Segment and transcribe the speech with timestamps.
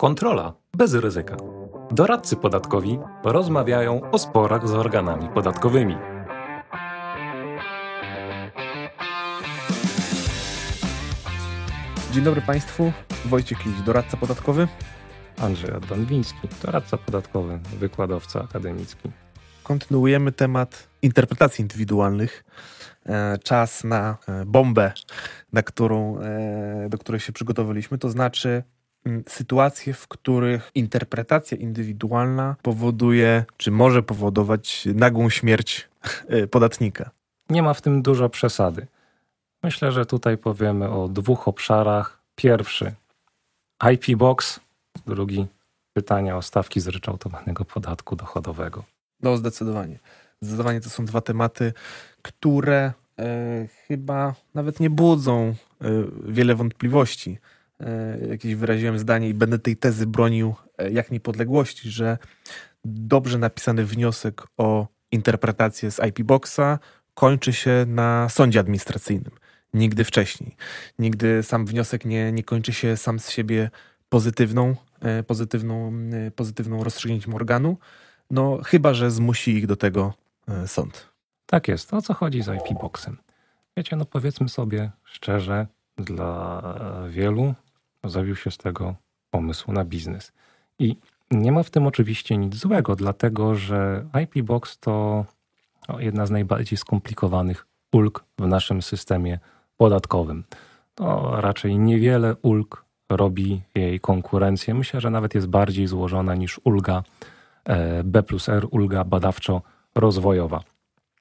[0.00, 1.36] Kontrola bez ryzyka.
[1.90, 5.96] Doradcy podatkowi rozmawiają o sporach z organami podatkowymi.
[12.12, 12.92] Dzień dobry Państwu,
[13.24, 14.68] Wojciech Liś, doradca podatkowy.
[15.38, 19.10] Andrzej Adwanwiński, doradca podatkowy, wykładowca akademicki.
[19.62, 22.44] Kontynuujemy temat interpretacji indywidualnych.
[23.06, 24.92] E, czas na e, bombę,
[25.52, 28.62] na którą, e, do której się przygotowaliśmy, to znaczy
[29.28, 35.88] sytuacje, w których interpretacja indywidualna powoduje, czy może powodować nagłą śmierć
[36.50, 37.10] podatnika.
[37.50, 38.86] Nie ma w tym dużo przesady.
[39.62, 42.20] Myślę, że tutaj powiemy o dwóch obszarach.
[42.34, 42.94] Pierwszy
[43.92, 44.60] IP Box,
[45.06, 45.46] drugi
[45.92, 48.84] pytania o stawki zryczałtowanego podatku dochodowego.
[49.22, 49.98] No, zdecydowanie.
[50.40, 51.72] Zdecydowanie to są dwa tematy,
[52.22, 55.54] które e, chyba nawet nie budzą e,
[56.24, 57.38] wiele wątpliwości.
[57.80, 62.18] E, jakieś wyraziłem zdanie i będę tej tezy bronił e, jak niepodległości, że
[62.84, 66.78] dobrze napisany wniosek o interpretację z IP Boxa
[67.14, 69.32] kończy się na sądzie administracyjnym.
[69.74, 70.56] Nigdy wcześniej.
[70.98, 73.70] Nigdy sam wniosek nie, nie kończy się sam z siebie
[74.08, 75.92] pozytywną, e, pozytywną,
[76.36, 77.76] pozytywną rozstrzygnięciem organu.
[78.30, 80.14] No, chyba, że zmusi ich do tego
[80.66, 81.10] sąd.
[81.46, 81.94] Tak jest.
[81.94, 83.16] O co chodzi z IP Boxem?
[83.76, 85.66] Wiecie, no powiedzmy sobie szczerze,
[85.96, 86.62] dla
[87.10, 87.54] wielu
[88.04, 88.94] zawił się z tego
[89.30, 90.32] pomysł na biznes.
[90.78, 90.96] I
[91.30, 95.24] nie ma w tym oczywiście nic złego, dlatego że IP Box to
[95.98, 99.38] jedna z najbardziej skomplikowanych ulg w naszym systemie
[99.76, 100.44] podatkowym.
[100.94, 104.74] To raczej niewiele ulg robi jej konkurencję.
[104.74, 107.02] Myślę, że nawet jest bardziej złożona niż ulga
[107.64, 110.60] e, B plus R, ulga badawczo-rozwojowa.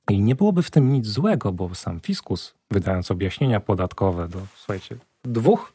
[0.09, 4.95] I nie byłoby w tym nic złego, bo sam fiskus, wydając objaśnienia podatkowe do, słuchajcie,
[5.23, 5.73] dwóch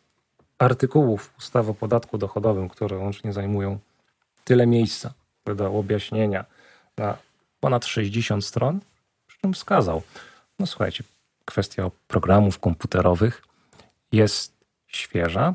[0.58, 3.78] artykułów ustawy o podatku dochodowym, które łącznie zajmują
[4.44, 5.12] tyle miejsca,
[5.46, 6.44] wydał objaśnienia
[6.98, 7.16] na
[7.60, 8.80] ponad 60 stron,
[9.26, 10.02] przy czym wskazał,
[10.58, 11.04] no słuchajcie,
[11.44, 13.42] kwestia programów komputerowych
[14.12, 14.52] jest
[14.86, 15.54] świeża,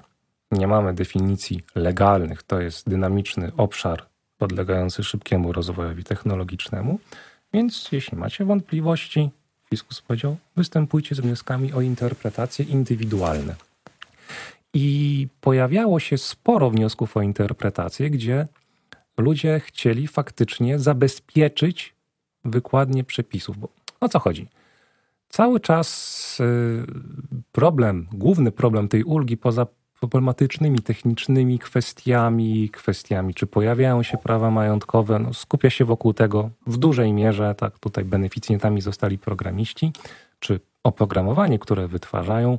[0.51, 4.06] nie mamy definicji legalnych, to jest dynamiczny obszar
[4.38, 7.00] podlegający szybkiemu rozwojowi technologicznemu,
[7.53, 9.29] więc jeśli macie wątpliwości,
[9.69, 13.56] fiskus powiedział, występujcie z wnioskami o interpretacje indywidualne.
[14.74, 18.47] I pojawiało się sporo wniosków o interpretację, gdzie
[19.18, 21.96] ludzie chcieli faktycznie zabezpieczyć
[22.46, 23.57] wykładnie przepisów.
[23.57, 23.69] Bo
[24.00, 24.47] o co chodzi?
[25.30, 26.85] Cały czas y,
[27.52, 29.68] problem, główny problem tej ulgi poza
[30.00, 36.78] problematycznymi, technicznymi kwestiami, kwestiami, czy pojawiają się prawa majątkowe, no, skupia się wokół tego w
[36.78, 39.91] dużej mierze, tak tutaj beneficjentami zostali programiści,
[40.40, 42.57] czy oprogramowanie, które wytwarzają,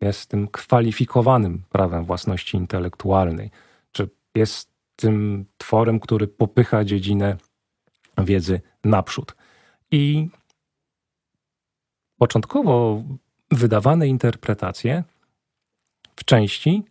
[0.00, 3.50] jest tym kwalifikowanym prawem własności intelektualnej,
[3.92, 7.36] czy jest tym tworem, który popycha dziedzinę
[8.18, 9.36] wiedzy naprzód.
[9.90, 10.28] I
[12.18, 13.02] początkowo
[13.50, 15.04] wydawane interpretacje
[16.16, 16.82] w części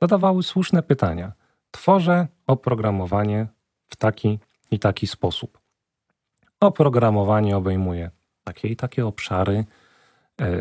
[0.00, 1.32] zadawały słuszne pytania.
[1.70, 3.46] Tworzę oprogramowanie
[3.88, 4.38] w taki
[4.70, 5.58] i taki sposób.
[6.60, 8.10] Oprogramowanie obejmuje
[8.44, 9.64] takie i takie obszary,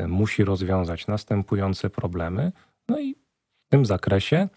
[0.08, 2.52] musi rozwiązać następujące problemy,
[2.90, 4.48] no i w tym zakresie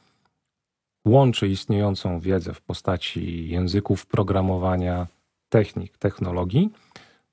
[1.06, 5.06] łączy istniejącą wiedzę w postaci języków programowania,
[5.48, 6.70] technik, technologii,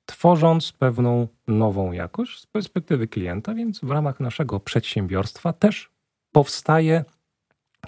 [0.06, 5.90] tworząc pewną nową jakość z perspektywy klienta, więc w ramach naszego przedsiębiorstwa też
[6.32, 7.04] powstaje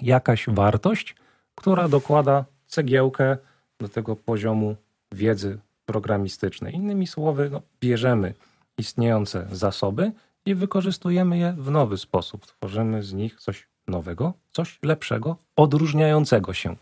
[0.01, 1.15] jakaś wartość,
[1.55, 3.37] która dokłada cegiełkę
[3.79, 4.75] do tego poziomu
[5.11, 6.75] wiedzy programistycznej.
[6.75, 8.33] Innymi słowy, no, bierzemy
[8.81, 10.11] istniejące zasoby
[10.45, 12.45] i wykorzystujemy je w nowy sposób.
[12.45, 16.75] Tworzymy z nich coś nowego, coś lepszego, odróżniającego się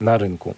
[0.00, 0.54] na rynku.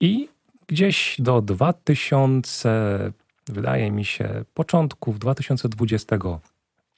[0.00, 0.28] I
[0.66, 3.12] gdzieś do 2000,
[3.48, 6.16] wydaje mi się, początków 2020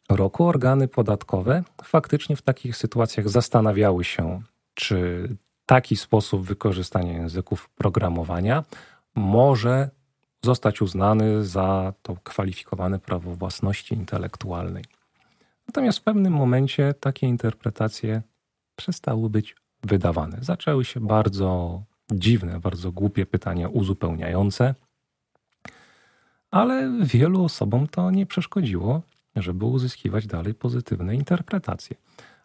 [0.09, 4.43] roku organy podatkowe faktycznie w takich sytuacjach zastanawiały się,
[4.75, 5.29] czy
[5.67, 8.65] taki sposób wykorzystania języków programowania
[9.15, 9.91] może
[10.45, 14.85] zostać uznany za to kwalifikowane prawo własności intelektualnej.
[15.69, 18.23] Natomiast w pewnym momencie takie interpretacje
[18.77, 20.39] przestały być wydawane.
[20.41, 24.75] Zaczęły się bardzo dziwne, bardzo głupie pytania uzupełniające,
[26.51, 29.03] ale wielu osobom to nie przeszkodziło
[29.43, 31.97] żeby uzyskiwać dalej pozytywne interpretacje.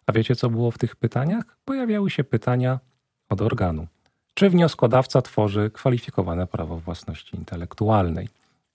[0.06, 1.44] A wiecie, co było w tych pytaniach?
[1.64, 2.80] Pojawiały się pytania
[3.28, 3.86] od organu.
[4.34, 8.28] Czy wnioskodawca tworzy kwalifikowane prawo własności intelektualnej?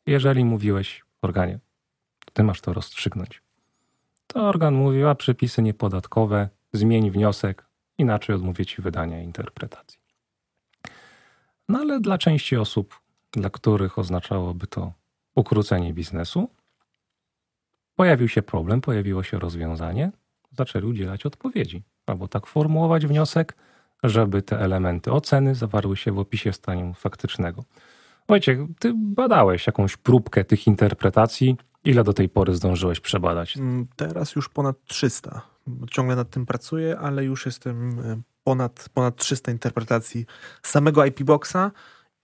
[0.06, 1.59] Jeżeli mówiłeś organie,
[2.33, 3.41] ty masz to rozstrzygnąć.
[4.27, 7.65] To organ mówił, a przepisy niepodatkowe, zmień wniosek
[7.97, 10.00] inaczej odmówię ci wydania interpretacji.
[11.69, 13.00] No ale dla części osób,
[13.31, 14.94] dla których oznaczałoby to
[15.35, 16.50] ukrócenie biznesu,
[17.95, 20.11] pojawił się problem, pojawiło się rozwiązanie,
[20.51, 23.56] zaczęli udzielać odpowiedzi, albo tak formułować wniosek,
[24.03, 27.63] żeby te elementy oceny zawarły się w opisie stanu faktycznego.
[28.27, 31.57] Wojciech, ty badałeś jakąś próbkę tych interpretacji.
[31.83, 33.57] Ile do tej pory zdążyłeś przebadać?
[33.57, 35.41] Mm, teraz już ponad 300.
[35.91, 40.25] Ciągle nad tym pracuję, ale już jestem e, ponad, ponad 300 interpretacji
[40.63, 41.71] samego IP Boxa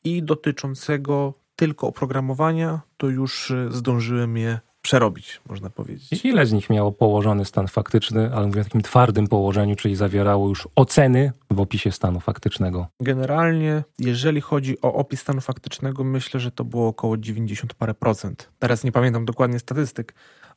[0.04, 6.26] i dotyczącego tylko oprogramowania, to już e, zdążyłem je przerobić, można powiedzieć.
[6.26, 9.96] I ile z nich miało położony stan faktyczny, ale mówię o takim twardym położeniu, czyli
[9.96, 12.88] zawierało już oceny w opisie stanu faktycznego?
[13.00, 18.50] Generalnie, jeżeli chodzi o opis stanu faktycznego, myślę, że to było około 90 parę procent.
[18.60, 20.14] Teraz nie pamiętam dokładnie statystyk,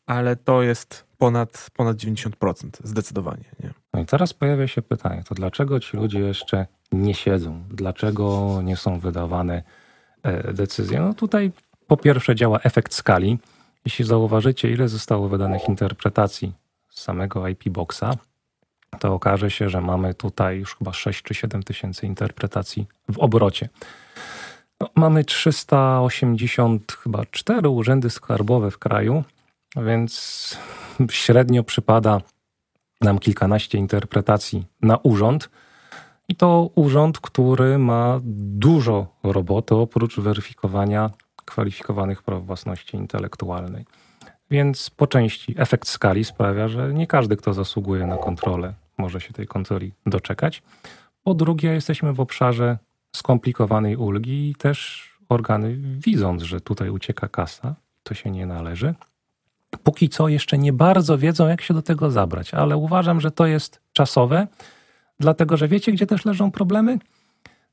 [0.07, 2.31] ale to jest ponad, ponad 90%,
[2.85, 3.45] zdecydowanie.
[3.65, 3.75] Nie?
[3.95, 7.65] No i teraz pojawia się pytanie, to dlaczego ci ludzie jeszcze nie siedzą?
[7.71, 9.63] Dlaczego nie są wydawane
[10.23, 11.01] e, decyzje?
[11.01, 11.53] No tutaj
[11.87, 13.39] po pierwsze działa efekt skali.
[13.85, 16.53] Jeśli zauważycie, ile zostało wydanych interpretacji
[16.91, 18.17] z samego IP Boxa,
[19.01, 23.69] to okaże się, że mamy tutaj już chyba 6 czy 7 tysięcy interpretacji w obrocie.
[24.81, 29.25] No, mamy 380 chyba 4 urzędy skarbowe w kraju,
[29.77, 30.57] więc
[31.11, 32.21] średnio przypada
[33.01, 35.51] nam kilkanaście interpretacji na urząd.
[36.29, 41.11] I to urząd, który ma dużo roboty oprócz weryfikowania
[41.51, 43.85] kwalifikowanych praw własności intelektualnej.
[44.51, 49.33] Więc po części efekt skali sprawia, że nie każdy, kto zasługuje na kontrolę, może się
[49.33, 50.63] tej kontroli doczekać.
[51.25, 52.79] Po drugie, jesteśmy w obszarze
[53.17, 58.95] skomplikowanej ulgi i też organy, widząc, że tutaj ucieka kasa, to się nie należy,
[59.83, 63.47] póki co jeszcze nie bardzo wiedzą, jak się do tego zabrać, ale uważam, że to
[63.47, 64.47] jest czasowe,
[65.21, 66.99] dlatego że wiecie, gdzie też leżą problemy?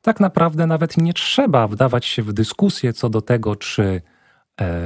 [0.05, 4.01] Tak naprawdę nawet nie trzeba wdawać się w dyskusję co do tego, czy
[4.61, 4.77] e,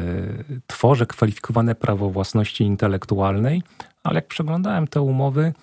[0.68, 3.63] tworzę kwalifikowane prawo własności intelektualnej,
[4.04, 5.54] ale jak przeglądałem te umowy,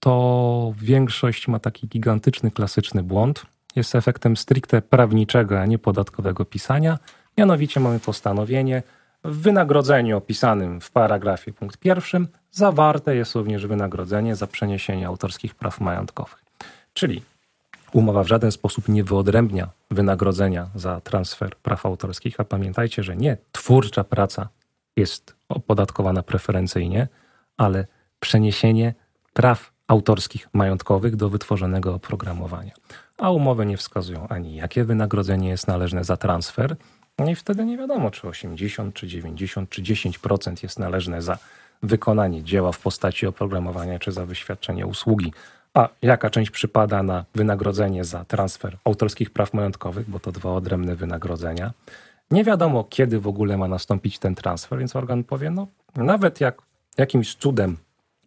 [0.00, 3.46] to większość ma taki gigantyczny, klasyczny błąd.
[3.76, 6.98] Jest efektem stricte prawniczego, a nie podatkowego pisania.
[7.38, 8.82] Mianowicie mamy postanowienie,
[9.24, 15.80] w wynagrodzeniu opisanym w paragrafie punkt pierwszym zawarte jest również wynagrodzenie za przeniesienie autorskich praw
[15.80, 16.44] majątkowych.
[16.92, 17.22] Czyli
[17.92, 23.36] umowa w żaden sposób nie wyodrębnia wynagrodzenia za transfer praw autorskich, a pamiętajcie, że nie
[23.52, 24.48] twórcza praca
[24.96, 27.08] jest opodatkowana preferencyjnie,
[27.56, 27.86] ale
[28.20, 28.94] przeniesienie
[29.32, 32.72] praw autorskich majątkowych do wytworzonego oprogramowania.
[33.18, 36.76] A umowy nie wskazują ani jakie wynagrodzenie jest należne za transfer,
[37.18, 41.38] no i wtedy nie wiadomo, czy 80, czy 90, czy 10% jest należne za
[41.82, 45.32] wykonanie dzieła w postaci oprogramowania, czy za wyświadczenie usługi.
[45.74, 50.96] A jaka część przypada na wynagrodzenie za transfer autorskich praw majątkowych, bo to dwa odrębne
[50.96, 51.72] wynagrodzenia.
[52.30, 56.62] Nie wiadomo, kiedy w ogóle ma nastąpić ten transfer, więc organ powie, no nawet jak
[56.98, 57.76] jakimś cudem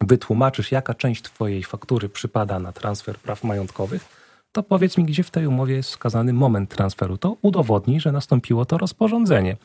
[0.00, 5.30] wytłumaczysz, jaka część Twojej faktury przypada na transfer praw majątkowych, to powiedz mi, gdzie w
[5.30, 7.18] tej umowie jest wskazany moment transferu.
[7.18, 9.56] To udowodni, że nastąpiło to rozporządzenie.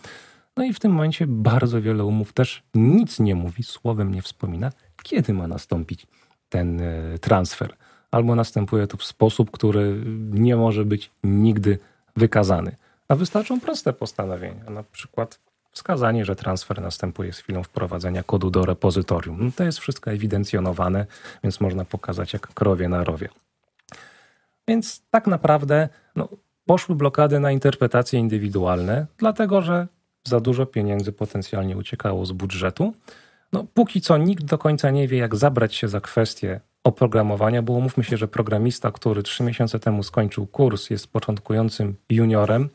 [0.57, 4.71] No i w tym momencie bardzo wiele umów też nic nie mówi, słowem nie wspomina,
[5.03, 6.07] kiedy ma nastąpić
[6.49, 7.75] ten e, transfer.
[8.11, 11.77] Albo następuje to w sposób, który nie może być nigdy
[12.15, 12.75] wykazany.
[13.07, 15.39] A wystarczą proste postanowienia, na przykład
[15.71, 19.37] wskazanie, że transfer następuje z chwilą wprowadzenia kodu do repozytorium.
[19.45, 21.05] No to jest wszystko ewidencjonowane,
[21.43, 23.29] więc można pokazać jak krowie na rowie.
[24.67, 26.27] Więc tak naprawdę no,
[26.65, 29.87] poszły blokady na interpretacje indywidualne, dlatego że
[30.23, 32.93] za dużo pieniędzy potencjalnie uciekało z budżetu.
[33.53, 37.73] No, póki co nikt do końca nie wie, jak zabrać się za kwestię oprogramowania, bo
[37.73, 42.69] umówmy się, że programista, który trzy miesiące temu skończył kurs, jest początkującym juniorem,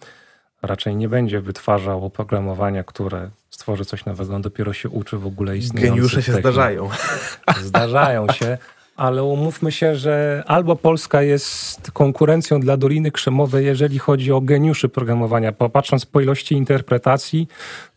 [0.62, 5.56] raczej nie będzie wytwarzał oprogramowania, które stworzy coś nowego, on dopiero się uczy w ogóle
[5.56, 6.52] istniejących Geniusze się technik.
[6.52, 6.88] zdarzają.
[7.62, 8.58] Zdarzają się,
[8.96, 14.88] ale umówmy się, że albo Polska jest konkurencją dla Doliny Krzemowej, jeżeli chodzi o geniuszy
[14.88, 15.52] programowania.
[15.52, 17.48] Popatrząc po ilości interpretacji,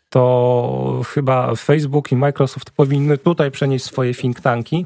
[0.10, 4.86] to chyba Facebook i Microsoft powinny tutaj przenieść swoje think tanki,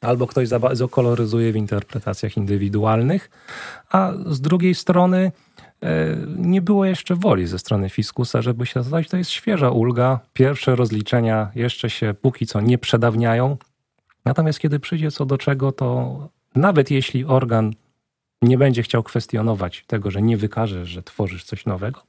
[0.00, 3.30] albo ktoś za bardzo koloryzuje w interpretacjach indywidualnych,
[3.90, 5.32] a z drugiej strony
[5.82, 9.08] e, nie było jeszcze woli ze strony fiskusa, żeby się zadać.
[9.08, 10.20] To jest świeża ulga.
[10.32, 13.56] Pierwsze rozliczenia jeszcze się póki co nie przedawniają.
[14.24, 16.18] Natomiast kiedy przyjdzie co do czego, to
[16.54, 17.72] nawet jeśli organ
[18.42, 22.02] nie będzie chciał kwestionować tego, że nie wykażesz, że tworzysz coś nowego,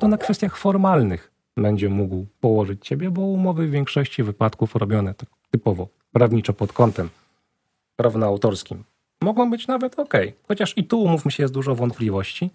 [0.00, 5.28] to na kwestiach formalnych będzie mógł położyć ciebie, bo umowy w większości wypadków robione tak
[5.50, 7.08] typowo prawniczo pod kątem
[7.96, 8.84] prawno-autorskim
[9.20, 10.14] mogą być nawet ok.
[10.48, 12.50] Chociaż i tu, umówmy się, jest dużo wątpliwości,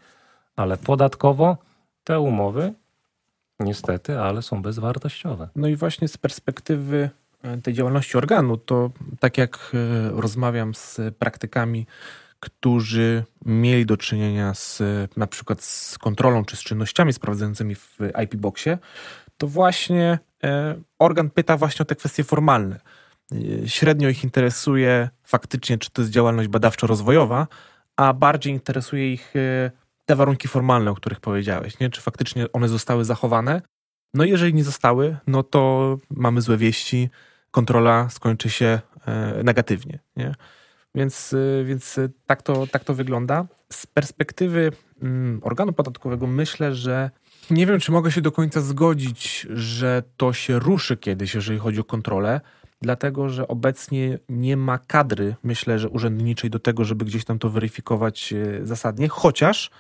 [0.55, 1.57] ale podatkowo
[2.03, 2.73] te umowy
[3.59, 5.47] niestety, ale są bezwartościowe.
[5.55, 7.09] No i właśnie z perspektywy
[7.43, 11.85] e, tej działalności organu, to tak jak e, rozmawiam z praktykami,
[12.41, 14.81] którzy mieli do czynienia z
[15.17, 18.77] na przykład z kontrolą czy z czynnościami sprawdzającymi w IP Boxie,
[19.37, 22.79] to właśnie e, organ pyta właśnie o te kwestie formalne.
[23.65, 27.47] Średnio ich interesuje faktycznie, czy to jest działalność badawczo-rozwojowa,
[27.97, 29.33] a bardziej interesuje ich
[30.05, 31.89] te warunki formalne, o których powiedziałeś, nie?
[31.89, 33.61] czy faktycznie one zostały zachowane.
[34.13, 37.09] No jeżeli nie zostały, no to mamy złe wieści,
[37.51, 39.99] kontrola skończy się e, negatywnie.
[40.15, 40.35] Nie?
[40.95, 43.45] Więc, e, więc tak, to, tak to wygląda.
[43.71, 44.71] Z perspektywy
[45.01, 47.09] mm, organu podatkowego myślę, że
[47.49, 51.79] nie wiem, czy mogę się do końca zgodzić, że to się ruszy kiedyś, jeżeli chodzi
[51.79, 52.41] o kontrolę,
[52.81, 57.49] dlatego że obecnie nie ma kadry, myślę, że urzędniczej do tego, żeby gdzieś tam to
[57.49, 59.71] weryfikować e, zasadnie, chociaż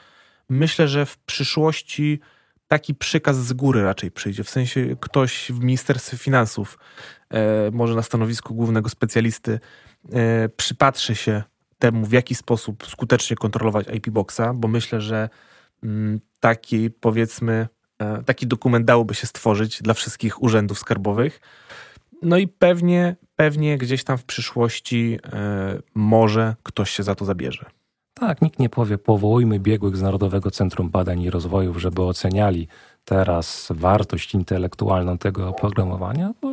[0.49, 2.19] myślę, że w przyszłości
[2.67, 4.43] taki przykaz z góry raczej przyjdzie.
[4.43, 6.77] W sensie ktoś w Ministerstwie Finansów,
[7.29, 9.59] e, może na stanowisku głównego specjalisty,
[10.57, 11.43] przypatrzy się
[11.81, 15.29] temu, w jaki sposób skutecznie kontrolować IP Boxa, bo myślę, że
[15.83, 17.67] mm, taki powiedzmy,
[17.99, 21.41] e, taki dokument dałoby się stworzyć dla wszystkich urzędów skarbowych.
[22.21, 27.65] No i pewnie, pewnie gdzieś tam w przyszłości e, może ktoś się za to zabierze.
[28.13, 32.67] Tak, nikt nie powie, powołujmy biegłych z Narodowego Centrum Badań i Rozwoju, żeby oceniali
[33.05, 36.33] teraz wartość intelektualną tego oprogramowania.
[36.41, 36.50] Mówią,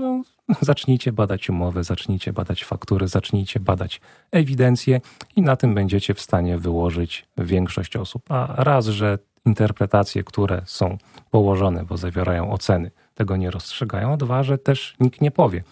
[0.60, 4.00] zacznijcie badać umowy, zacznijcie badać faktury, zacznijcie badać
[4.30, 5.00] ewidencję
[5.36, 8.32] i na tym będziecie w stanie wyłożyć większość osób.
[8.32, 10.98] A raz, że interpretacje, które są
[11.30, 15.62] położone, bo zawierają oceny, tego nie rozstrzygają, a dwa, że też nikt nie powie.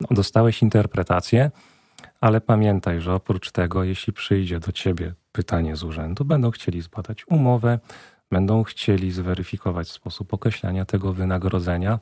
[0.00, 1.50] No, dostałeś interpretację,
[2.20, 7.28] ale pamiętaj, że oprócz tego, jeśli przyjdzie do ciebie pytanie z urzędu, będą chcieli zbadać
[7.28, 7.78] umowę,
[8.30, 11.98] będą chcieli zweryfikować sposób określania tego wynagrodzenia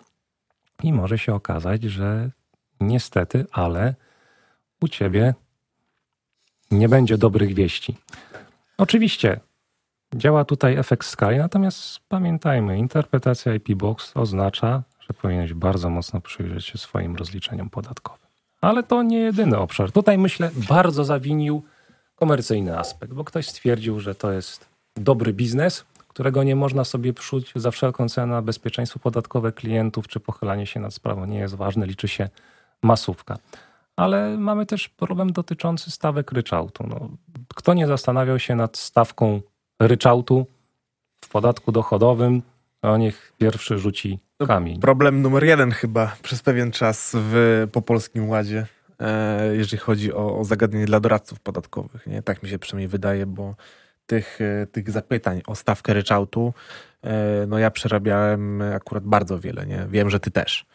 [0.83, 2.31] i może się okazać, że
[2.81, 3.95] niestety, ale
[4.81, 5.35] u ciebie
[6.71, 7.97] nie będzie dobrych wieści.
[8.79, 9.41] Oczywiście
[10.15, 16.67] działa tutaj efekt skali, natomiast pamiętajmy, interpretacja IP Box oznacza, że powinieneś bardzo mocno przyjrzeć
[16.67, 18.27] się swoim rozliczeniom podatkowym.
[18.61, 19.93] Ale to nie jedyny obszar.
[19.93, 21.63] Tutaj myślę, bardzo zawinił
[22.15, 27.53] komercyjny aspekt, bo ktoś stwierdził, że to jest dobry biznes, którego nie można sobie pszuć
[27.57, 28.43] za wszelką cenę.
[28.43, 32.29] Bezpieczeństwo podatkowe klientów czy pochylanie się nad sprawą nie jest ważne, liczy się
[32.83, 33.39] masówka.
[33.97, 36.87] Ale mamy też problem dotyczący stawek ryczałtu.
[36.87, 37.09] No,
[37.55, 39.41] kto nie zastanawiał się nad stawką
[39.81, 40.47] ryczałtu
[41.25, 42.43] w podatku dochodowym,
[42.83, 44.81] o niech pierwszy rzuci kamień.
[44.81, 48.67] Problem numer jeden chyba przez pewien czas w, po Polskim Ładzie,
[49.01, 52.07] e, jeżeli chodzi o, o zagadnienie dla doradców podatkowych.
[52.07, 52.23] Nie?
[52.23, 53.55] Tak mi się przynajmniej wydaje, bo
[54.11, 56.55] tych, e, tych zapytań o stawkę ryczałtu,
[57.03, 59.67] e, no ja przerabiałem akurat bardzo wiele.
[59.67, 59.87] Nie?
[59.91, 60.67] Wiem, że ty też.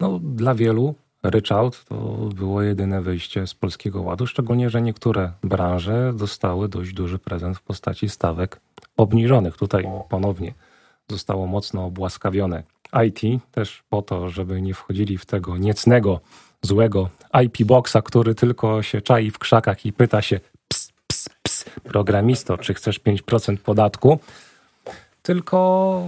[0.00, 1.94] No, dla wielu ryczałt to
[2.34, 7.62] było jedyne wyjście z Polskiego Ładu, szczególnie, że niektóre branże dostały dość duży prezent w
[7.62, 8.60] postaci stawek
[8.96, 9.56] obniżonych.
[9.56, 10.54] Tutaj ponownie
[11.10, 12.62] zostało mocno obłaskawione.
[13.06, 16.20] IT też po to, żeby nie wchodzili w tego niecnego,
[16.62, 17.08] złego
[17.44, 20.40] IP boxa, który tylko się czai w krzakach i pyta się
[21.80, 24.18] programisto, czy chcesz 5% podatku,
[25.22, 26.02] tylko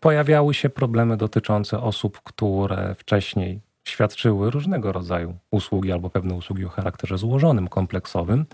[0.00, 6.68] pojawiały się problemy dotyczące osób, które wcześniej świadczyły różnego rodzaju usługi albo pewne usługi o
[6.68, 8.46] charakterze złożonym, kompleksowym.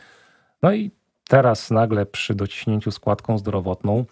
[0.63, 0.91] No i
[1.29, 4.05] teraz nagle przy dociśnięciu składką zdrowotną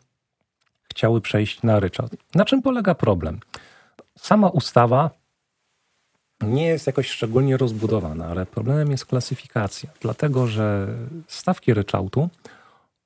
[0.91, 2.12] chciały przejść na ryczałt.
[2.35, 3.41] Na czym polega problem?
[4.19, 5.11] Sama ustawa
[6.40, 10.88] nie jest jakoś szczególnie rozbudowana, ale problemem jest klasyfikacja, dlatego że
[11.28, 12.28] stawki ryczałtu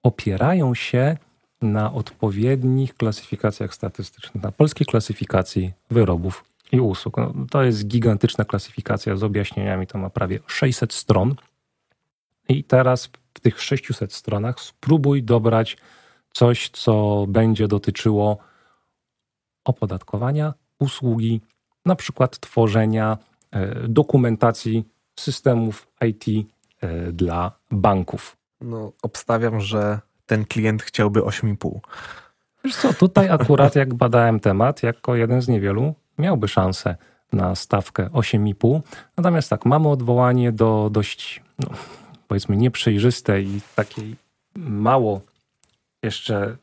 [0.02, 1.16] opierają się
[1.62, 7.16] na odpowiednich klasyfikacjach statystycznych, na polskiej klasyfikacji wyrobów i usług.
[7.16, 11.34] No, to jest gigantyczna klasyfikacja z objaśnieniami, to ma prawie 600 stron.
[12.48, 15.76] I teraz w tych 600 stronach spróbuj dobrać
[16.32, 18.38] coś, co będzie dotyczyło
[19.64, 21.40] opodatkowania usługi,
[21.86, 23.18] na przykład tworzenia
[23.50, 24.84] e, dokumentacji
[25.20, 26.48] systemów IT
[26.80, 28.36] e, dla banków.
[28.60, 31.78] No, obstawiam, że ten klient chciałby 8,5.
[32.64, 36.96] Wiesz co, tutaj akurat jak badałem temat, jako jeden z niewielu, miałby szansę
[37.32, 38.80] na stawkę 8,5.
[39.16, 41.68] Natomiast tak, mamy odwołanie do dość, no,
[42.28, 44.16] powiedzmy, nieprzejrzystej i takiej
[44.56, 45.20] mało
[46.02, 46.56] jeszcze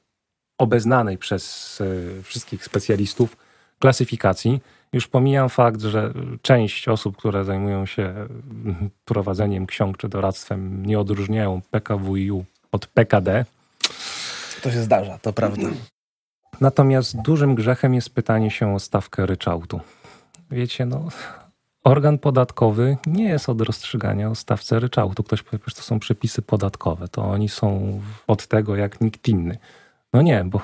[0.58, 1.82] obeznanej przez
[2.20, 3.38] e, wszystkich specjalistów
[3.80, 4.62] klasyfikacji.
[4.94, 8.14] Już pomijam fakt, że część osób, które zajmują się
[9.06, 13.46] prowadzeniem ksiąg czy doradztwem, nie odróżniają PKWiU od PKD.
[14.62, 15.68] To się zdarza, to prawda.
[16.62, 19.80] Natomiast dużym grzechem jest pytanie się o stawkę ryczałtu.
[20.52, 21.08] Wiecie, no,
[21.84, 25.24] organ podatkowy nie jest od rozstrzygania o stawce ryczałtu.
[25.24, 29.58] Ktoś powie, że to są przepisy podatkowe, to oni są od tego jak nikt inny.
[30.14, 30.62] No nie, bo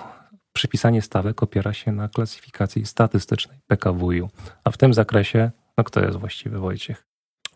[0.54, 4.30] przypisanie stawek opiera się na klasyfikacji statystycznej PKWiU.
[4.64, 7.06] A w tym zakresie, no kto jest właściwy Wojciech?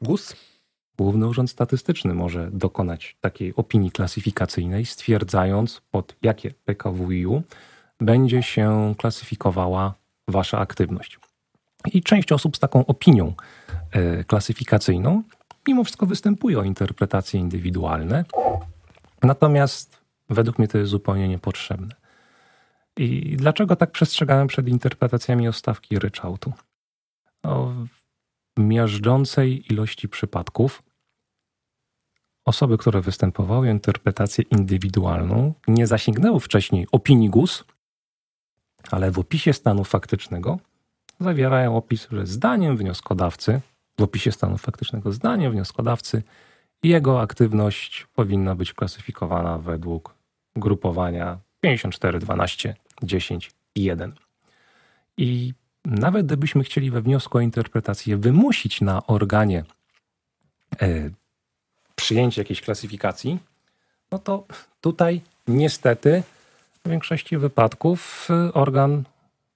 [0.01, 0.35] GUS?
[0.97, 7.43] Główny Urząd Statystyczny może dokonać takiej opinii klasyfikacyjnej, stwierdzając pod jakie PKWiU
[7.99, 9.93] będzie się klasyfikowała
[10.27, 11.19] wasza aktywność.
[11.93, 13.33] I część osób z taką opinią
[13.91, 15.23] e, klasyfikacyjną
[15.67, 18.25] mimo wszystko występuje o interpretacje indywidualne,
[19.23, 19.97] natomiast
[20.29, 21.95] według mnie to jest zupełnie niepotrzebne.
[22.97, 26.53] I dlaczego tak przestrzegałem przed interpretacjami o stawki ryczałtu?
[27.43, 27.73] O
[28.57, 30.83] miażdżącej ilości przypadków
[32.45, 37.63] osoby, które występowały interpretację indywidualną, nie zasięgnęły wcześniej opinii GUS,
[38.91, 40.59] ale w opisie stanu faktycznego
[41.19, 43.61] zawierają opis, że zdaniem wnioskodawcy,
[43.99, 46.23] w opisie stanu faktycznego zdaniem wnioskodawcy,
[46.83, 50.15] jego aktywność powinna być klasyfikowana według
[50.55, 54.13] grupowania 54, 12, 10 i 1.
[55.17, 55.53] I
[55.85, 59.63] nawet gdybyśmy chcieli we wniosku o interpretację wymusić na organie
[60.81, 61.09] e,
[61.95, 63.39] przyjęcie jakiejś klasyfikacji,
[64.11, 64.45] no to
[64.81, 66.23] tutaj niestety
[66.85, 69.03] w większości wypadków y, organ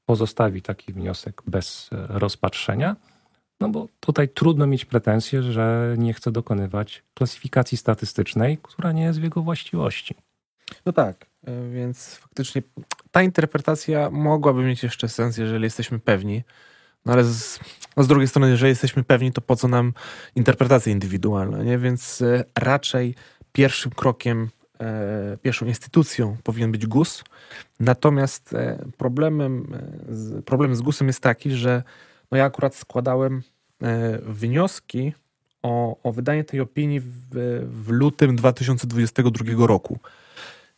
[0.06, 2.96] pozostawi taki wniosek bez y, rozpatrzenia,
[3.60, 9.20] no bo tutaj trudno mieć pretensję, że nie chce dokonywać klasyfikacji statystycznej, która nie jest
[9.20, 10.16] w jego właściwości.
[10.86, 12.62] No tak, y, więc faktycznie
[13.12, 16.44] ta interpretacja mogłaby mieć jeszcze sens, jeżeli jesteśmy pewni.
[17.06, 17.60] No ale z,
[17.98, 19.94] no z drugiej strony, jeżeli jesteśmy pewni, to po co nam
[20.36, 21.78] interpretacja indywidualna, nie?
[21.78, 22.24] Więc
[22.56, 23.16] raczej
[23.54, 24.50] pierwszym krokiem
[24.82, 27.24] E, pierwszą instytucją powinien być GUS.
[27.80, 29.68] Natomiast e, problemem,
[30.38, 31.84] e, problem z GUSem jest taki, że
[32.32, 33.42] no ja akurat składałem
[34.22, 35.14] wnioski
[35.64, 37.10] o, o wydanie tej opinii w,
[37.84, 40.00] w lutym 2022 roku.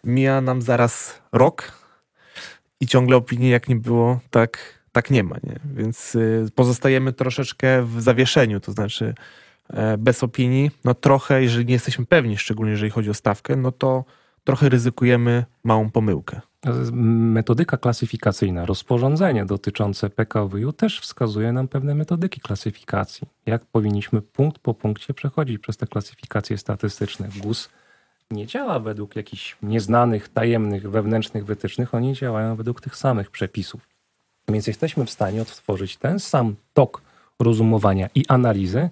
[0.03, 1.82] Mija nam zaraz rok
[2.83, 5.35] i ciągle opinii jak nie było, tak, tak nie ma.
[5.43, 5.59] Nie?
[5.75, 6.17] Więc
[6.55, 9.13] pozostajemy troszeczkę w zawieszeniu, to znaczy
[9.69, 13.71] E, bez opinii, no trochę, jeżeli nie jesteśmy pewni, szczególnie jeżeli chodzi o stawkę, no
[13.71, 14.05] to
[14.43, 16.41] trochę ryzykujemy małą pomyłkę.
[16.93, 23.27] Metodyka klasyfikacyjna, rozporządzenie dotyczące PKW też wskazuje nam pewne metodyki klasyfikacji.
[23.45, 27.29] Jak powinniśmy punkt po punkcie przechodzić przez te klasyfikacje statystyczne.
[27.37, 27.69] GUS
[28.33, 33.89] nie działa według jakichś nieznanych, tajemnych, wewnętrznych wytycznych, oni działają według tych samych przepisów.
[34.47, 37.01] Więc jesteśmy w stanie odtworzyć ten sam tok
[37.39, 38.89] rozumowania i analizy,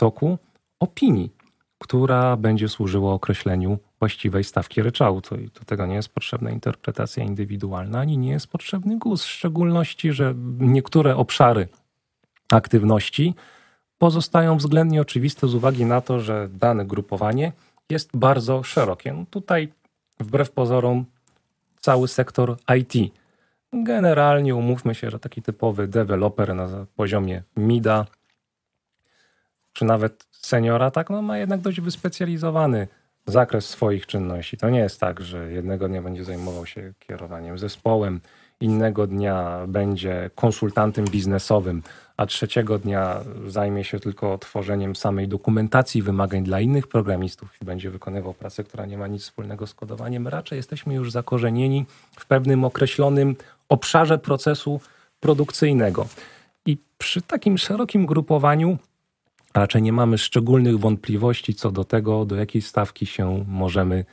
[0.00, 0.38] toku
[0.80, 1.30] opinii,
[1.78, 5.36] która będzie służyła określeniu właściwej stawki ryczałtu.
[5.36, 10.12] I do tego nie jest potrzebna interpretacja indywidualna, ani nie jest potrzebny GUS, w szczególności,
[10.12, 11.68] że niektóre obszary
[12.52, 13.34] aktywności
[13.98, 17.52] pozostają względnie oczywiste z uwagi na to, że dane grupowanie
[17.90, 19.12] jest bardzo szerokie.
[19.12, 19.72] No tutaj,
[20.20, 21.04] wbrew pozorom,
[21.80, 23.12] cały sektor IT.
[23.72, 28.06] Generalnie umówmy się, że taki typowy deweloper na poziomie MIDA
[29.72, 32.88] czy nawet seniora, tak, no ma jednak dość wyspecjalizowany
[33.26, 34.56] zakres swoich czynności.
[34.56, 38.20] To nie jest tak, że jednego dnia będzie zajmował się kierowaniem zespołem,
[38.60, 41.82] innego dnia będzie konsultantem biznesowym,
[42.20, 47.90] a trzeciego dnia zajmie się tylko tworzeniem samej dokumentacji wymagań dla innych programistów i będzie
[47.90, 50.28] wykonywał pracę, która nie ma nic wspólnego z kodowaniem.
[50.28, 51.86] Raczej jesteśmy już zakorzenieni
[52.18, 53.36] w pewnym określonym
[53.68, 54.80] obszarze procesu
[55.20, 56.06] produkcyjnego.
[56.66, 58.78] I przy takim szerokim grupowaniu
[59.54, 64.04] raczej nie mamy szczególnych wątpliwości co do tego, do jakiej stawki się możemy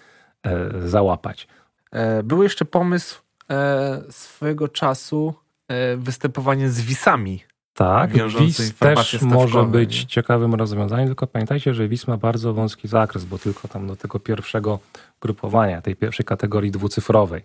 [0.43, 1.47] e, załapać.
[1.91, 5.33] E, był jeszcze pomysł e, swojego czasu
[5.67, 7.43] e, występowanie z wisami.
[7.77, 10.07] Tak, WIS też może być nie?
[10.07, 14.19] ciekawym rozwiązaniem, tylko pamiętajcie, że WIS ma bardzo wąski zakres, bo tylko tam do tego
[14.19, 14.79] pierwszego
[15.21, 17.43] grupowania, tej pierwszej kategorii dwucyfrowej.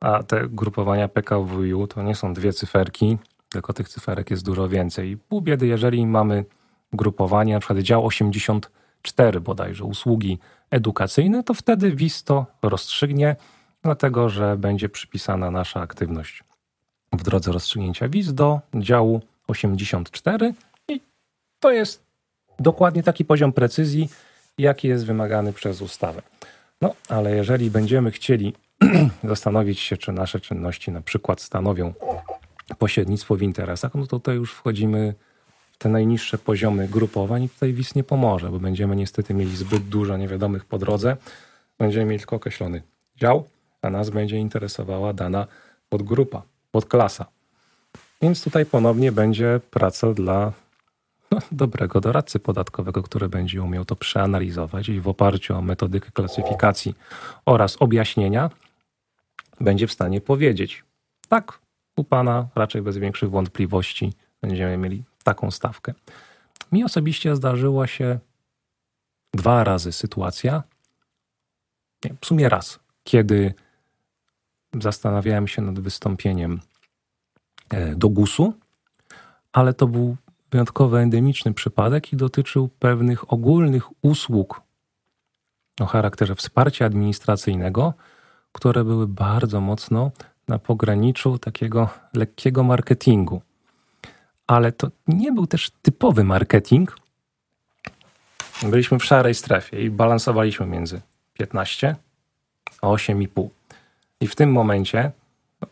[0.00, 5.10] A te grupowania PKWiU to nie są dwie cyferki, tylko tych cyferek jest dużo więcej.
[5.10, 6.44] I pół biedy, jeżeli mamy
[6.92, 10.38] grupowanie, na przykład dział 84 bodajże, usługi
[10.70, 13.36] edukacyjne, to wtedy WIS to rozstrzygnie,
[13.82, 16.44] dlatego że będzie przypisana nasza aktywność
[17.12, 19.20] w drodze rozstrzygnięcia WIS do działu
[19.52, 20.54] 84
[20.88, 21.00] i
[21.60, 22.02] to jest
[22.58, 24.08] dokładnie taki poziom precyzji,
[24.58, 26.22] jaki jest wymagany przez ustawę.
[26.80, 28.54] No, ale jeżeli będziemy chcieli
[29.24, 31.94] zastanowić się, czy nasze czynności na przykład stanowią
[32.78, 35.14] pośrednictwo w interesach, no to tutaj już wchodzimy
[35.72, 39.82] w te najniższe poziomy grupowań i tutaj WIS nie pomoże, bo będziemy niestety mieli zbyt
[39.82, 41.16] dużo niewiadomych po drodze.
[41.78, 42.82] Będziemy mieli tylko określony
[43.16, 43.44] dział,
[43.82, 45.46] a nas będzie interesowała dana
[45.88, 47.26] podgrupa, podklasa.
[48.22, 50.52] Więc tutaj ponownie będzie praca dla
[51.30, 56.94] no, dobrego doradcy podatkowego, który będzie umiał to przeanalizować i w oparciu o metodykę klasyfikacji
[57.46, 58.50] oraz objaśnienia
[59.60, 60.84] będzie w stanie powiedzieć:
[61.28, 61.58] tak,
[61.96, 65.94] u pana raczej bez większych wątpliwości będziemy mieli taką stawkę.
[66.72, 68.18] Mi osobiście zdarzyła się
[69.34, 70.62] dwa razy sytuacja,
[72.04, 73.54] nie, w sumie raz, kiedy
[74.80, 76.60] zastanawiałem się nad wystąpieniem
[77.96, 78.52] do GUS-u,
[79.52, 80.16] ale to był
[80.50, 84.62] wyjątkowo endemiczny przypadek i dotyczył pewnych ogólnych usług
[85.80, 87.94] o charakterze wsparcia administracyjnego,
[88.52, 90.10] które były bardzo mocno
[90.48, 93.42] na pograniczu takiego lekkiego marketingu.
[94.46, 96.96] Ale to nie był też typowy marketing.
[98.62, 101.00] Byliśmy w szarej strefie i balansowaliśmy między
[101.32, 101.96] 15
[102.82, 103.48] a 8,5.
[104.20, 105.12] I w tym momencie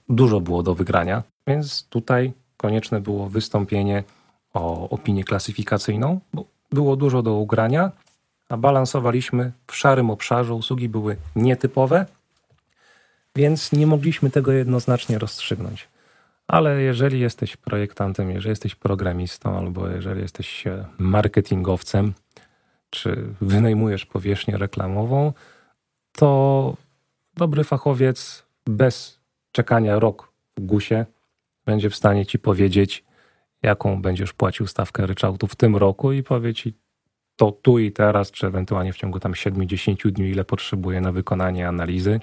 [0.08, 4.04] dużo było do wygrania, więc tutaj konieczne było wystąpienie
[4.54, 7.90] o opinię klasyfikacyjną, bo było dużo do ugrania,
[8.48, 10.54] a balansowaliśmy w szarym obszarze.
[10.54, 12.06] Usługi były nietypowe,
[13.36, 15.88] więc nie mogliśmy tego jednoznacznie rozstrzygnąć.
[16.48, 22.14] Ale jeżeli jesteś projektantem, jeżeli jesteś programistą, albo jeżeli jesteś e, marketingowcem,
[22.90, 25.32] czy wynajmujesz powierzchnię reklamową,
[26.12, 26.76] to
[27.36, 29.18] dobry fachowiec bez
[29.52, 31.06] czekania rok w gusie
[31.64, 33.04] będzie w stanie ci powiedzieć,
[33.62, 36.74] jaką będziesz płacił stawkę ryczałtu w tym roku i powie ci
[37.36, 41.68] to tu i teraz, czy ewentualnie w ciągu tam 70 dni, ile potrzebuje na wykonanie
[41.68, 42.20] analizy,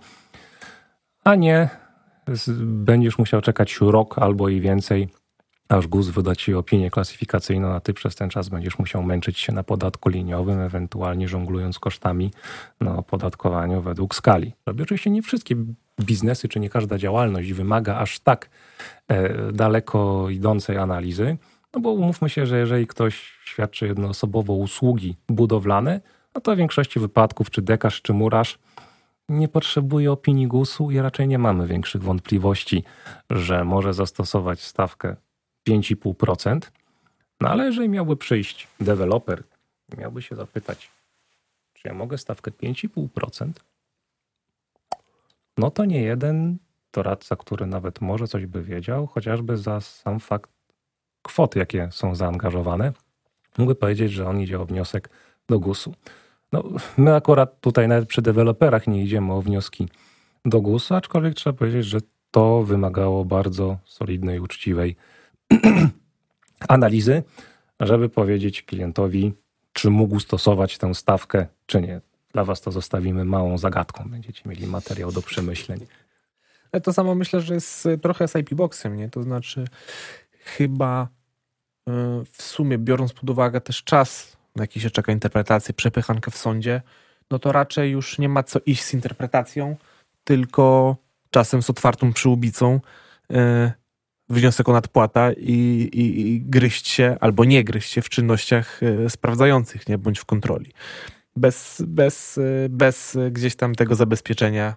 [1.23, 1.69] a nie
[2.61, 5.09] będziesz musiał czekać rok albo i więcej,
[5.69, 9.53] aż GUS wyda ci opinię klasyfikacyjną, a ty przez ten czas będziesz musiał męczyć się
[9.53, 12.31] na podatku liniowym, ewentualnie żonglując kosztami
[12.81, 14.53] na opodatkowaniu według skali.
[14.65, 15.55] Robię oczywiście nie wszystkie
[16.01, 18.49] biznesy, czy nie każda działalność wymaga aż tak
[19.07, 21.37] e, daleko idącej analizy,
[21.73, 26.01] no bo umówmy się, że jeżeli ktoś świadczy jednoosobowo usługi budowlane,
[26.35, 28.59] no to w większości wypadków, czy dekarz, czy murarz,
[29.29, 32.83] nie potrzebuje opinii GUS-u i raczej nie mamy większych wątpliwości,
[33.29, 35.15] że może zastosować stawkę
[35.69, 36.59] 5,5%.
[37.41, 39.43] No ale jeżeli miałby przyjść deweloper,
[39.97, 40.91] miałby się zapytać,
[41.73, 43.51] czy ja mogę stawkę 5,5%,
[45.57, 46.57] no to nie jeden
[46.93, 50.51] doradca, który nawet może coś by wiedział, chociażby za sam fakt
[51.21, 52.93] kwot, jakie są zaangażowane,
[53.57, 55.09] mógłby powiedzieć, że on idzie o wniosek
[55.47, 55.93] do GUS-u.
[56.51, 56.63] No,
[56.97, 59.89] my akurat tutaj nawet przy deweloperach nie idziemy o wnioski
[60.45, 61.99] do GUS-u, aczkolwiek trzeba powiedzieć, że
[62.31, 64.95] to wymagało bardzo solidnej, uczciwej
[66.67, 67.23] analizy,
[67.79, 69.33] żeby powiedzieć klientowi,
[69.73, 72.01] czy mógł stosować tę stawkę, czy nie.
[72.37, 74.03] Dla Was to zostawimy małą zagadką.
[74.09, 75.87] Będziecie mieli materiał do przemyśleń.
[76.83, 79.09] To samo myślę, że jest trochę z IP Boxem, nie?
[79.09, 79.65] To znaczy,
[80.39, 81.91] chyba y,
[82.31, 86.81] w sumie, biorąc pod uwagę też czas, na jaki się czeka interpretację, przepychankę w sądzie,
[87.31, 89.75] no to raczej już nie ma co iść z interpretacją,
[90.23, 90.95] tylko
[91.29, 92.79] czasem z otwartą przyłbicą
[93.31, 93.35] y,
[94.29, 99.09] wniosek o nadpłata i, i, i gryźć się albo nie gryźć się w czynnościach y,
[99.09, 99.97] sprawdzających, nie?
[99.97, 100.73] bądź w kontroli
[101.37, 104.75] bez, bez, bez gdzieś tam tego zabezpieczenia.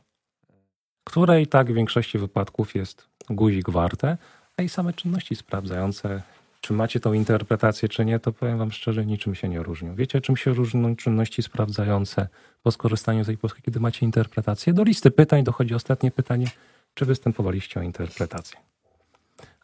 [1.05, 4.17] Które i tak w większości wypadków jest guzik warte,
[4.57, 6.23] a i same czynności sprawdzające,
[6.61, 9.95] czy macie tą interpretację, czy nie, to powiem Wam szczerze, niczym się nie różnią.
[9.95, 12.29] Wiecie, czym się różnią czynności sprawdzające
[12.63, 14.73] po skorzystaniu z tej polskiej, kiedy macie interpretację?
[14.73, 16.47] Do listy pytań dochodzi ostatnie pytanie,
[16.95, 18.59] czy występowaliście o interpretację?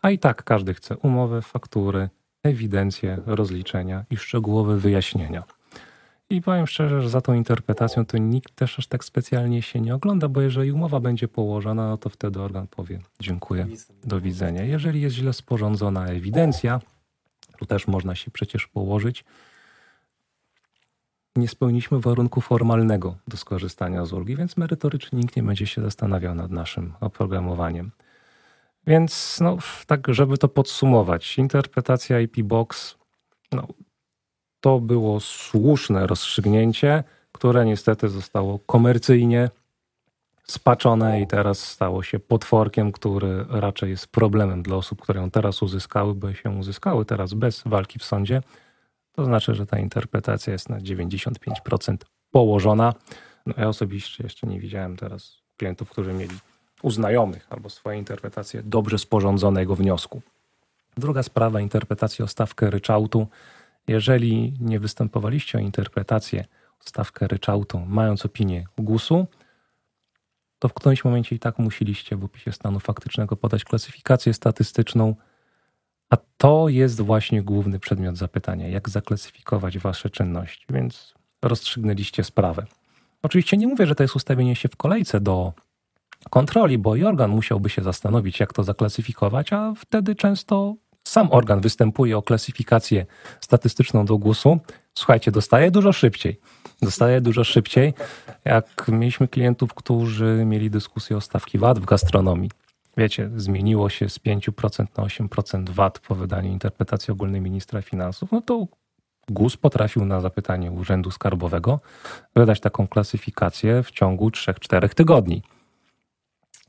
[0.03, 2.09] A i tak każdy chce umowę, faktury,
[2.43, 5.56] ewidencję, rozliczenia i szczegółowe wyjaśnienia.
[6.31, 9.95] I powiem szczerze, że za tą interpretacją to nikt też aż tak specjalnie się nie
[9.95, 13.67] ogląda, bo jeżeli umowa będzie położona, no to wtedy organ powie dziękuję,
[14.05, 14.65] do widzenia.
[14.65, 16.81] Jeżeli jest źle sporządzona ewidencja,
[17.59, 19.25] tu też można się przecież położyć.
[21.37, 26.35] Nie spełniliśmy warunku formalnego do skorzystania z ulgi, więc merytorycznie nikt nie będzie się zastanawiał
[26.35, 27.91] nad naszym oprogramowaniem.
[28.87, 32.97] Więc no, tak, żeby to podsumować, interpretacja IP Box
[33.53, 33.67] no,
[34.61, 39.51] to było słuszne rozstrzygnięcie, które niestety zostało komercyjnie
[40.47, 45.63] spaczone i teraz stało się potworkiem, który raczej jest problemem dla osób, które ją teraz
[45.63, 48.43] uzyskały, bo się uzyskały teraz bez walki w sądzie.
[49.13, 51.97] To znaczy, że ta interpretacja jest na 95%
[52.31, 52.95] położona.
[53.47, 56.37] No ja osobiście jeszcze nie widziałem teraz klientów, którzy mieli
[56.83, 60.23] u znajomych albo swoje interpretacje dobrze sporządzonego wniosku.
[60.97, 63.27] Druga sprawa, interpretacja o stawkę ryczałtu.
[63.89, 66.45] Jeżeli nie występowaliście o interpretację
[66.81, 69.27] stawkę ryczałtu, mając opinię GUS-u,
[70.59, 75.15] to w którymś momencie i tak musieliście w opisie stanu faktycznego podać klasyfikację statystyczną,
[76.11, 82.67] a to jest właśnie główny przedmiot zapytania, jak zaklasyfikować wasze czynności, więc rozstrzygnęliście sprawę.
[83.23, 85.53] Oczywiście nie mówię, że to jest ustawienie się w kolejce do
[86.31, 90.75] kontroli, bo i organ musiałby się zastanowić, jak to zaklasyfikować, a wtedy często
[91.07, 93.07] sam organ występuje o klasyfikację
[93.41, 94.59] statystyczną do głosu.
[94.95, 96.41] Słuchajcie, dostaje dużo szybciej.
[96.83, 97.95] Dostaje dużo szybciej,
[98.45, 102.51] jak mieliśmy klientów, którzy mieli dyskusję o stawki VAT w gastronomii.
[102.97, 108.41] Wiecie, zmieniło się z 5% na 8% VAT po wydaniu interpretacji ogólnej ministra finansów, no
[108.41, 108.67] to
[109.29, 111.81] GUS potrafił na zapytanie Urzędu Skarbowego
[112.37, 115.43] wydać taką klasyfikację w ciągu 3-4 tygodni.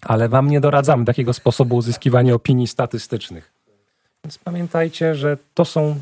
[0.01, 3.56] Ale wam nie doradzamy takiego sposobu uzyskiwania opinii statystycznych.
[4.27, 6.01] Więc pamiętajcie, że to są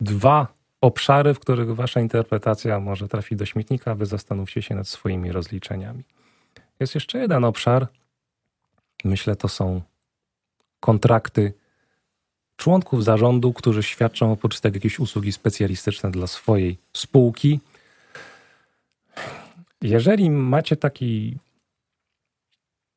[0.00, 0.46] dwa
[0.80, 6.02] obszary, w których wasza interpretacja może trafić do śmietnika, wy zastanówcie się nad swoimi rozliczeniami.
[6.80, 7.86] Jest jeszcze jeden obszar.
[9.04, 9.80] Myślę, to są
[10.80, 11.52] kontrakty
[12.56, 17.60] członków zarządu, którzy świadczą oprócz tego jakieś usługi specjalistyczne dla swojej spółki.
[19.82, 21.38] Jeżeli macie taki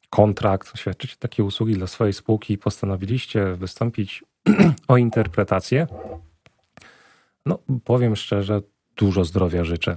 [0.09, 4.23] kontrakt, świadczycie takie usługi dla swojej spółki i postanowiliście wystąpić
[4.87, 5.87] o interpretację,
[7.45, 8.61] no powiem szczerze,
[8.95, 9.95] dużo zdrowia życzę,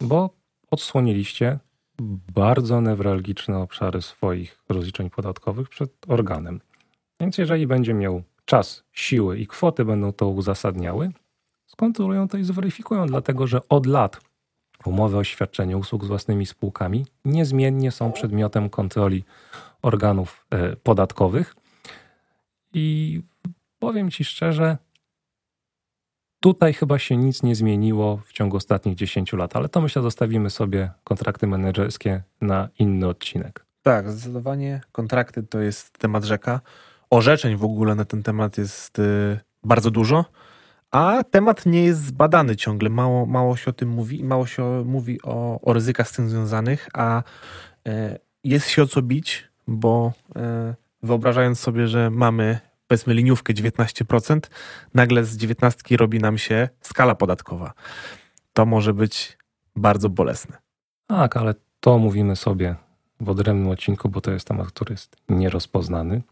[0.00, 0.30] bo
[0.70, 1.58] odsłoniliście
[2.34, 6.60] bardzo newralgiczne obszary swoich rozliczeń podatkowych przed organem.
[7.20, 11.10] Więc jeżeli będzie miał czas, siły i kwoty będą to uzasadniały,
[11.66, 14.20] skontrolują to i zweryfikują, dlatego że od lat
[14.84, 19.24] umowy o świadczenie usług z własnymi spółkami niezmiennie są przedmiotem kontroli
[19.82, 21.56] organów e, podatkowych.
[22.74, 23.22] I
[23.84, 24.78] powiem Ci szczerze,
[26.40, 30.50] tutaj chyba się nic nie zmieniło w ciągu ostatnich 10 lat, ale to myślę zostawimy
[30.50, 33.66] sobie kontrakty menedżerskie na inny odcinek.
[33.82, 36.60] Tak, zdecydowanie kontrakty to jest temat rzeka
[37.10, 40.24] orzeczeń w ogóle na ten temat jest y, bardzo dużo,
[40.90, 42.90] a temat nie jest zbadany ciągle.
[42.90, 46.88] Mało, mało się o tym mówi, mało się mówi o, o ryzykach z tym związanych,
[46.94, 47.22] a
[47.88, 54.40] e, jest się o co bić, bo e, wyobrażając sobie, że mamy powiedzmy liniówkę 19%,
[54.94, 57.72] nagle z 19 robi nam się skala podatkowa.
[58.52, 59.38] To może być
[59.76, 60.58] bardzo bolesne.
[61.06, 62.74] Tak, ale to mówimy sobie
[63.20, 66.22] w odrębnym odcinku, bo to jest temat, który jest nierozpoznany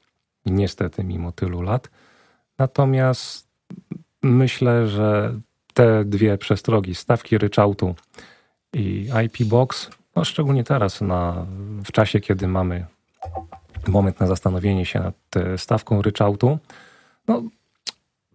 [0.47, 1.91] niestety mimo tylu lat.
[2.59, 3.49] Natomiast
[4.23, 5.41] myślę, że
[5.75, 7.95] te dwie przestrogi, stawki ryczałtu
[8.73, 11.47] i IP Box, no szczególnie teraz, na,
[11.85, 12.87] w czasie, kiedy mamy
[13.89, 15.15] moment na zastanowienie się nad
[15.57, 16.59] stawką ryczałtu,
[17.29, 17.43] no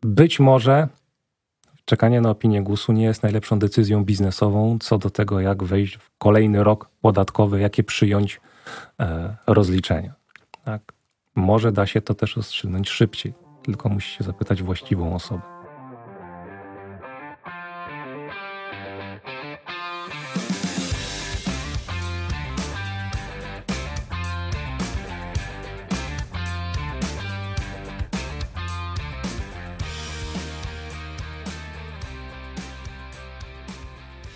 [0.01, 0.87] być może
[1.85, 6.17] czekanie na opinię GUS-u nie jest najlepszą decyzją biznesową co do tego, jak wejść w
[6.17, 8.41] kolejny rok podatkowy, jakie przyjąć
[8.99, 10.13] e, rozliczenia.
[10.65, 10.93] Tak?
[11.35, 13.33] Może da się to też rozstrzygnąć szybciej,
[13.63, 15.56] tylko musi się zapytać właściwą osobę.